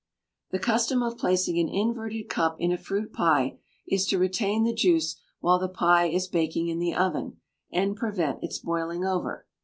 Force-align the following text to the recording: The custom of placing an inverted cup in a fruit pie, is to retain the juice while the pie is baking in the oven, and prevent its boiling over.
The 0.49 0.57
custom 0.57 1.03
of 1.03 1.19
placing 1.19 1.59
an 1.59 1.69
inverted 1.69 2.27
cup 2.27 2.59
in 2.59 2.71
a 2.71 2.77
fruit 2.79 3.13
pie, 3.13 3.59
is 3.87 4.07
to 4.07 4.17
retain 4.17 4.63
the 4.63 4.73
juice 4.73 5.17
while 5.41 5.59
the 5.59 5.69
pie 5.69 6.07
is 6.07 6.27
baking 6.27 6.69
in 6.69 6.79
the 6.79 6.95
oven, 6.95 7.37
and 7.71 7.95
prevent 7.95 8.41
its 8.41 8.57
boiling 8.57 9.05
over. 9.05 9.45